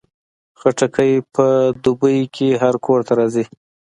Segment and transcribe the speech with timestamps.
[0.59, 1.45] خټکی په
[1.83, 3.45] دوبۍ کې هر کور ته راځي.